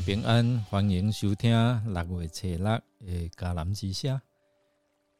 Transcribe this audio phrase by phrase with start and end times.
[0.00, 1.50] 平安，欢迎收听
[1.92, 2.82] 六月七日的
[3.36, 4.20] 迦南之声。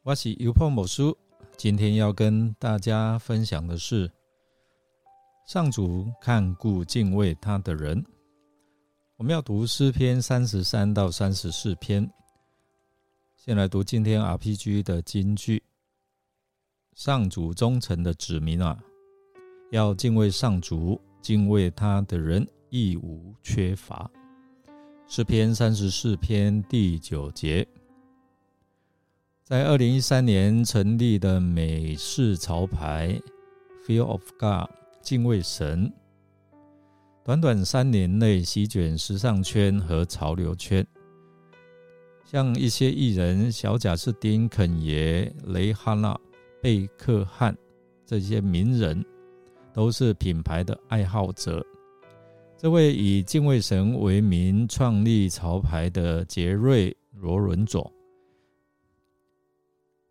[0.03, 1.17] 我是优破某书，
[1.57, 4.09] 今天要跟大家分享的是
[5.45, 8.03] 上主看顾敬畏他的人。
[9.17, 12.09] 我们要读诗篇三十三到三十四篇。
[13.35, 15.61] 先来读今天 RPG 的金句：
[16.93, 18.79] 上主忠诚的子民啊，
[19.71, 24.09] 要敬畏上主，敬畏他的人亦无缺乏。
[25.11, 27.67] 诗篇三十四篇第九节，
[29.43, 33.19] 在二零一三年成立的美式潮牌
[33.87, 34.69] “Fear of God”
[35.01, 35.91] 敬畏神，
[37.25, 40.85] 短短三年内席卷时尚圈和潮流圈。
[42.23, 46.15] 像一些艺人小贾斯汀、肯爷、雷哈娜、
[46.61, 47.57] 贝克汉
[48.05, 49.03] 这些名人，
[49.73, 51.65] 都是品牌的爱好者。
[52.61, 57.89] 这位以敬畏神为名创立潮牌的杰瑞·罗伦佐，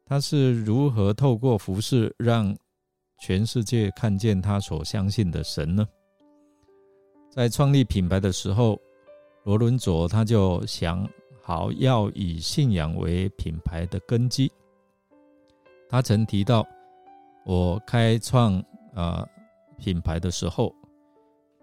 [0.07, 2.57] 他是如何透过服饰让
[3.21, 5.87] 全世界看见他所相信的神呢？
[7.29, 8.81] 在创立品牌的时候，
[9.45, 11.07] 罗伦佐他就想
[11.43, 14.51] 好要以信仰为品牌的根基。
[15.87, 16.67] 他曾提到，
[17.45, 18.59] 我开创
[18.95, 19.29] 啊
[19.77, 20.75] 品牌的时候。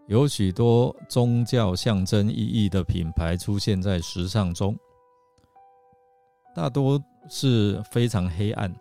[0.08, 4.78] 有许多宗教象征意义的品牌出现在时尚中，
[6.54, 8.74] 大多是非常黑暗。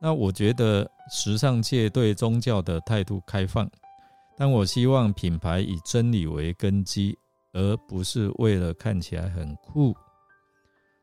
[0.00, 3.70] 那我觉得时尚界对宗教的态度开放，
[4.36, 7.16] 但我希望品牌以真理为根基，
[7.52, 9.94] 而不是为了看起来很酷。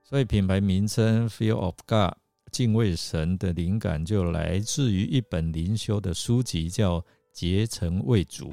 [0.04, 2.14] 所以品牌名称 “Fear of God”
[2.52, 7.00] 敬畏神的灵感就来自于一本灵修的书籍，叫
[7.32, 8.50] 《结成为主》。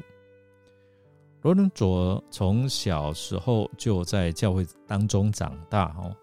[1.43, 6.15] 罗伦佐从小时候就在教会当中长大哦，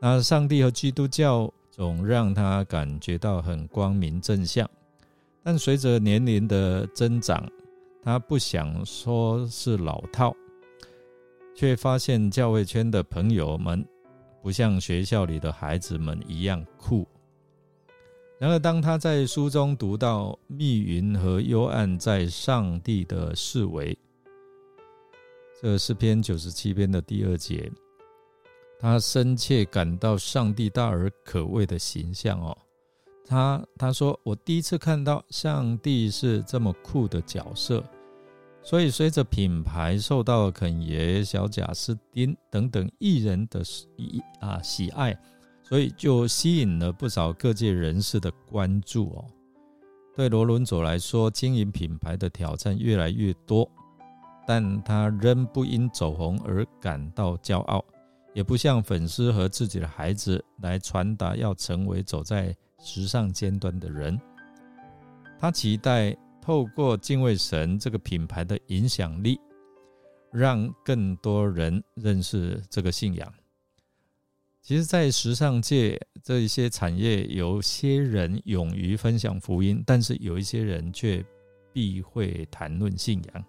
[0.00, 4.68] 那上帝和基督教总让他感觉到很光明正向，
[5.42, 7.46] 但随着年龄的增长，
[8.02, 10.34] 他不想说是老套，
[11.54, 13.86] 却发现教会圈的朋友们
[14.42, 17.06] 不像学校里的孩子们一样酷。
[18.38, 23.96] 然而，当他在书中读到密云和幽暗在上帝的视为。
[25.62, 27.70] 这诗篇九十七篇的第二节，
[28.80, 32.56] 他深切感到上帝大而可畏的形象哦。
[33.24, 37.82] 他他说：“我第一次看到上帝是这么酷的角色。”
[38.62, 43.62] 所以，随着品牌受到肯爷、小贾斯汀等等艺人的
[44.40, 45.16] 啊喜爱，
[45.62, 49.24] 所以就吸引了不少各界人士的关注哦。
[50.16, 53.70] 对罗伦佐来说，经营品牌的挑战越来越多。
[54.46, 57.84] 但他仍不因走红而感到骄傲，
[58.32, 64.20] 也不向粉丝和自己的孩子来传达要成为走在时尚尖端的人。
[65.38, 69.40] 他期待透过敬畏神这个品牌的影响力，
[70.30, 73.32] 让更多人认识这个信仰。
[74.60, 81.22] 其实，在时尚界这一些产业，有些人勇于分享福音，但是有一些人却
[81.70, 83.44] 避讳谈论信仰。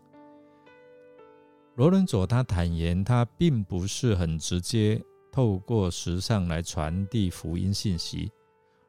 [1.76, 8.32] 罗伦佐他坦言，他并不是很直接透过时尚来传递福音信息。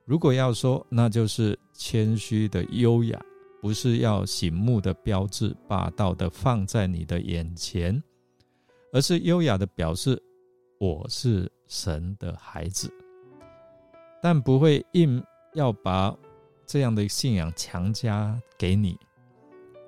[0.05, 3.21] 如果要说，那就是谦虚的优雅，
[3.61, 8.01] 不是要醒目的标志、霸道的放在你的眼前，
[8.93, 10.23] 而是优雅的表示
[10.79, 12.89] 我是神的孩子，
[14.23, 15.21] 但不会硬
[15.55, 16.17] 要把
[16.65, 18.97] 这样的信仰强加给你。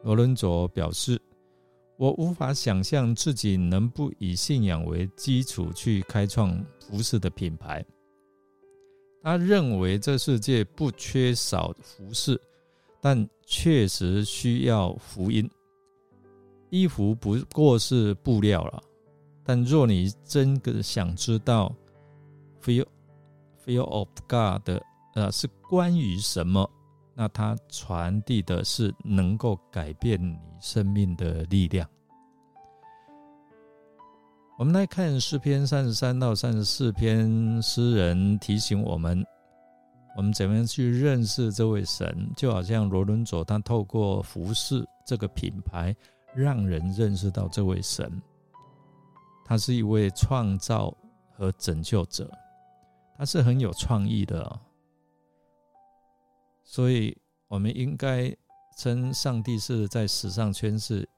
[0.03, 1.23] 罗伦佐表示。
[1.99, 7.85] 我无法想象自己能不以信仰为基础去开创服饰的品牌。
[9.21, 12.41] 他认为这世界不缺少服饰，
[13.01, 15.51] 但确实需要福音。
[16.71, 18.81] 衣服不过是布料了，
[19.43, 21.75] 但若你真的想知道
[22.63, 22.87] “feel
[23.67, 24.81] feel of God” 的
[25.17, 26.71] 呃是关于什么？
[27.21, 31.85] 那它传递的是能够改变你生命的力量。
[34.57, 39.27] 我们来看诗篇三十三到三十四篇，诗人提醒我们，
[40.17, 42.31] 我们怎么样去认识这位神？
[42.37, 45.93] 就好像罗伦佐他透过服饰这个品牌，
[46.37, 48.23] 让人认识到这位神，
[49.45, 50.97] 他是一位创造
[51.33, 52.31] 和拯救者，
[53.17, 54.61] 他是很有创意的。
[56.71, 57.17] 所以，
[57.49, 58.31] 我们应该
[58.77, 61.09] 称上帝是在时尚圈是，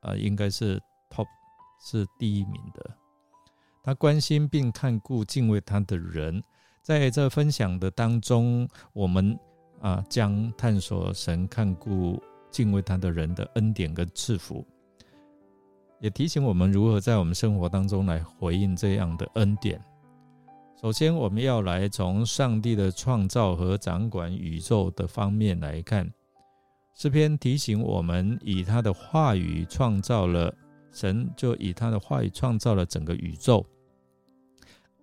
[0.00, 0.80] 啊，应该是
[1.10, 1.26] top
[1.78, 2.90] 是第一名的
[3.82, 6.42] 他关心并看顾敬畏他的人。
[6.80, 9.38] 在这分享的当中，我们
[9.82, 12.18] 啊将探索神看顾
[12.50, 14.66] 敬畏他的人的恩典跟赐福，
[16.00, 19.78] 也提醒我们如何在我们生活当中来回应这样的恩典。
[20.84, 26.06] 首先，我们要来从上帝的创造和掌管宇宙的方面来看。
[26.92, 30.54] 诗篇提醒我们，以他的话语创造了
[30.92, 33.64] 神，就以他的话语创造了整个宇宙，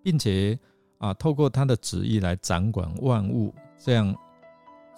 [0.03, 0.55] 并且
[0.99, 4.15] 啊，透过他的旨意来掌管万物，这样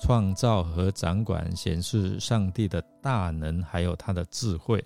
[0.02, 4.84] 创造和掌管显示上帝的大能，还有他的智慧。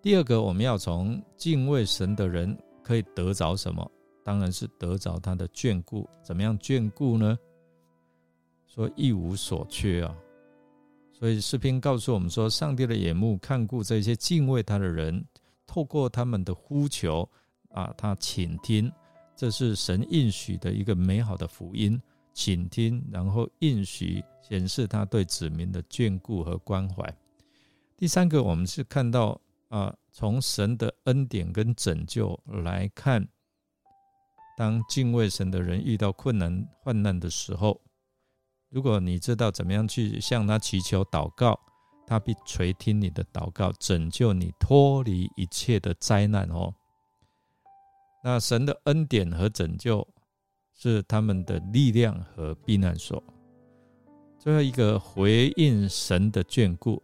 [0.00, 3.90] 第二个，我们要从敬畏神的人可以得着什么？
[4.26, 7.38] 当然是得着他的眷顾，怎么样眷顾呢？
[8.66, 10.12] 说一无所缺啊！
[11.12, 15.24] 所以诗篇告诉我们说，上帝的眼目看顾这些敬畏他的人，
[15.64, 17.30] 透过他们的呼求
[17.70, 18.90] 啊，他倾听，
[19.36, 22.02] 这是神应许的一个美好的福音。
[22.34, 27.16] 倾听，然后应许显示他对子民的眷顾和关怀。
[27.96, 33.24] 第三个，我们是看到啊，从神的恩典跟拯救来看。
[34.56, 37.78] 当敬畏神的人遇到困难患难的时候，
[38.70, 41.58] 如果你知道怎么样去向他祈求祷告，
[42.06, 46.74] 他必垂听你的祷告，拯救你脱离一切的灾难哦。
[48.24, 50.06] 那神的恩典和拯救
[50.74, 53.22] 是他们的力量和避难所。
[54.38, 57.02] 最后一个回应神的眷顾，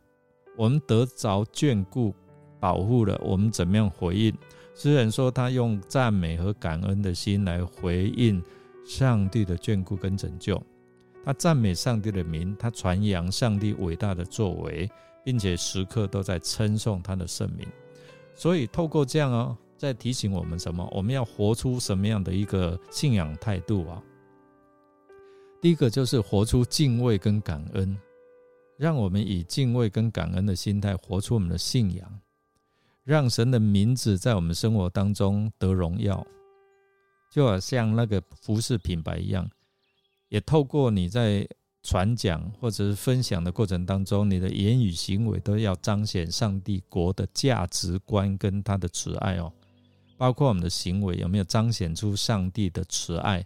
[0.57, 2.15] 我们得着眷顾
[2.59, 4.37] 保护了，我们怎么样回应？
[4.75, 8.43] 诗人说：“他用赞美和感恩的心来回应
[8.85, 10.61] 上帝的眷顾跟拯救。
[11.25, 14.91] 他赞美上帝的名，他传扬上帝伟大的作为，
[15.25, 17.67] 并且时刻都在称颂他的圣名。
[18.35, 20.89] 所以，透过这样哦，在提醒我们什么？
[20.91, 24.03] 我们要活出什么样的一个信仰态度啊？
[25.61, 27.97] 第一个就是活出敬畏跟感恩，
[28.79, 32.11] 让我们以敬畏跟感恩的心态活出我们的信仰。”
[33.05, 36.25] 让神的名字在我们生活当中得荣耀，
[37.33, 39.51] 就好像那个服饰品牌一样，
[40.29, 41.49] 也透过你在
[41.83, 49.53] 传讲或者是分享的过程当中，你的言语行为都要彰显上帝国的价值观跟他的慈爱哦。
[50.17, 53.45] 包括我们的行为有没有彰显出上帝的慈爱？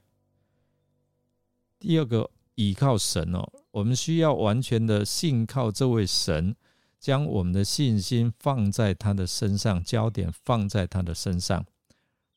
[1.79, 6.55] 第二个，依靠神哦，我们需要完全的信靠这位神。
[6.99, 11.65] 将我们的信心放在他的身上，焦点放在他的身上。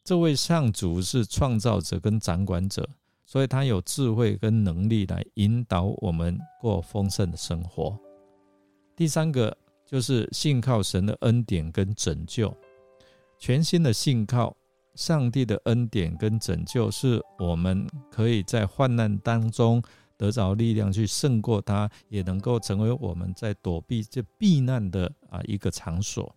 [0.04, 2.88] 这位上主是创造者跟掌管者，
[3.26, 7.98] 所以他有智慧跟能力来引导我们过丰盛的生活。
[8.96, 12.56] 第三个就是信靠神的恩典跟拯救，
[13.38, 14.56] 全新的信靠
[14.96, 19.82] 上帝的恩典跟拯救，是我们可以在患难当中。
[20.20, 26.36] 得着力量去胜过它，也能够成为我们在躲避这避难的啊一个场所。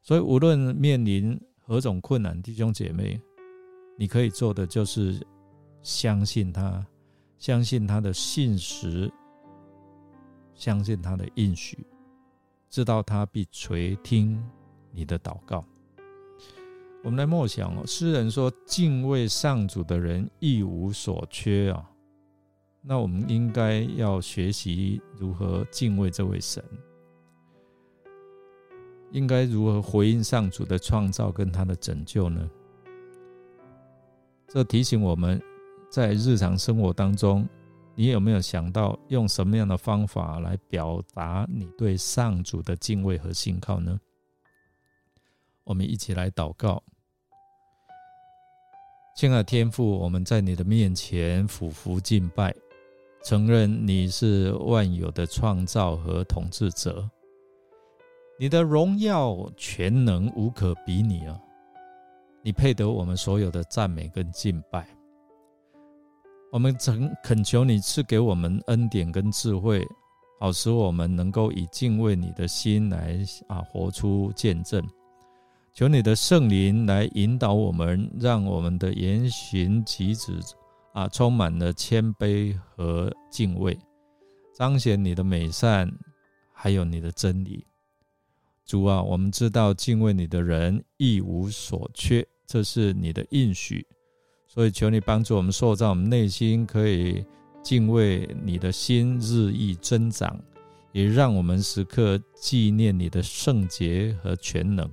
[0.00, 3.20] 所以，无论面临何种困难，弟兄姐妹，
[3.98, 5.20] 你可以做的就是
[5.82, 6.84] 相信他，
[7.36, 9.12] 相信他的信实，
[10.54, 11.86] 相信他的应许，
[12.70, 14.42] 知道他必垂听
[14.90, 15.62] 你的祷告。
[17.04, 21.88] 我们来默想哦，诗人说：“敬畏上主的人一无所缺啊。”
[22.84, 26.62] 那我们应该要学习如何敬畏这位神，
[29.12, 32.50] 应该如何回应上主的创造跟他的拯救呢？
[34.48, 35.40] 这提醒我们
[35.88, 37.48] 在日常生活当中，
[37.94, 44.00] 你有没有想到用什么样的方法来表达你对上主的敬畏和信靠呢？
[45.62, 46.82] 我们一起来祷告，
[49.16, 52.52] 亲爱的天父，我们在你的面前俯伏敬拜。
[53.22, 57.08] 承认你是万有的创造和统治者，
[58.36, 61.38] 你的荣耀全能无可比拟啊！
[62.42, 64.84] 你配得我们所有的赞美跟敬拜。
[66.50, 69.86] 我们诚恳求你赐给我们恩典跟智慧，
[70.40, 74.84] 好使我们能够以敬畏你的心来啊活出见证。
[75.72, 80.32] 求你的圣灵来引导我们，让我们的言行举止。
[80.92, 83.78] 啊，充满了谦卑和敬畏，
[84.54, 85.90] 彰显你的美善，
[86.52, 87.66] 还有你的真理。
[88.64, 93.86] 主啊，我们知道敬畏你的人一无所缺，这是你的应许。
[94.46, 97.24] 所以求你帮助我们塑造我们内心，可以
[97.62, 100.38] 敬畏你的心日益增长，
[100.92, 104.88] 也让我们时刻纪念你的圣洁和全能。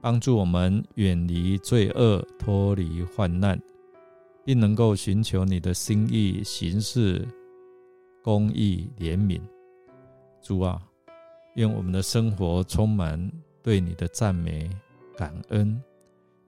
[0.00, 3.60] 帮助我们远离罪恶，脱离患难，
[4.48, 7.22] 并能够寻求你的心意，行事
[8.24, 9.38] 公义、怜悯。
[10.40, 10.80] 主啊，
[11.56, 13.30] 愿我们的生活充满
[13.62, 14.70] 对你的赞美、
[15.18, 15.78] 感恩，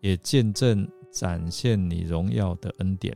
[0.00, 3.14] 也见证展现你荣耀的恩典。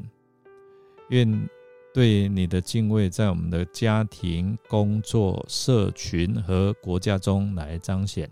[1.09, 1.49] 愿
[1.95, 8.31] 对你的敬畏在我们的家庭、工作、社群和国家中来彰显。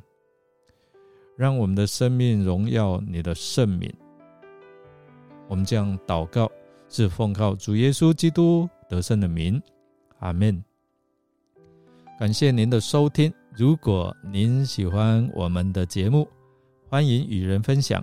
[1.35, 3.91] 让我们的生命荣耀你的圣名。
[5.53, 6.51] 我们将祷告，
[6.89, 9.63] 是奉靠主耶稣基督得胜的名。
[10.21, 10.65] 阿门。
[12.19, 13.31] 感谢您的收听。
[13.55, 16.27] 如果您喜欢我们的节目，
[16.89, 18.03] 欢迎与人分享。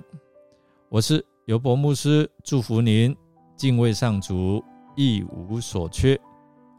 [0.90, 3.18] 我是尤伯牧师，祝福您
[3.56, 4.64] 敬畏上主，
[4.96, 6.16] 一无所缺。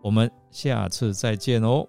[0.05, 1.85] 我们下次再见哦。